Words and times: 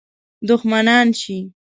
دښمنان 0.47 1.07
شي. 1.21 1.37